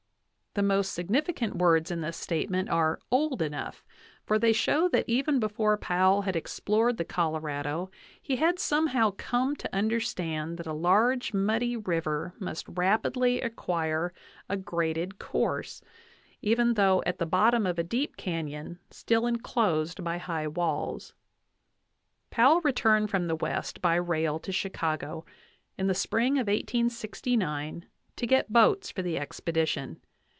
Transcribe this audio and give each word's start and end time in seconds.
The 0.53 0.61
most 0.61 0.91
significant 0.91 1.55
words 1.55 1.91
in 1.91 2.01
this 2.01 2.17
statement 2.17 2.67
are 2.69 2.99
"old 3.09 3.41
enough," 3.41 3.85
for 4.25 4.37
they 4.37 4.51
show 4.51 4.89
that 4.89 5.07
even 5.07 5.39
before 5.39 5.77
Powell 5.77 6.23
had 6.23 6.35
explored 6.35 6.97
the 6.97 7.05
Colorado 7.05 7.89
he 8.21 8.35
had 8.35 8.59
some 8.59 8.87
how 8.87 9.11
come 9.11 9.55
to 9.55 9.73
understand 9.73 10.57
that 10.57 10.67
a 10.67 10.73
large 10.73 11.33
muddy 11.33 11.77
river 11.77 12.33
must 12.37 12.67
rapidly 12.67 13.39
acquire 13.39 14.11
a 14.49 14.57
graded 14.57 15.19
course, 15.19 15.81
even 16.41 16.73
though 16.73 17.01
at 17.05 17.17
the 17.17 17.25
bottom 17.25 17.65
of 17.65 17.79
a 17.79 17.81
deep 17.83 18.17
canyon 18.17 18.77
still 18.89 19.25
inclosed 19.25 20.03
by 20.03 20.17
high 20.17 20.49
walls. 20.49 21.13
Powell 22.29 22.59
returned 22.59 23.09
from 23.09 23.27
the 23.27 23.37
West 23.37 23.81
by 23.81 23.95
rail 23.95 24.37
to 24.39 24.51
Chicago 24.51 25.23
in 25.77 25.87
the 25.87 25.93
spring 25.95 26.33
of 26.33 26.47
1869 26.47 27.85
to 28.17 28.27
get 28.27 28.51
boats 28.51 28.91
for 28.91 29.01
the 29.01 29.17
expedition. 29.17 30.01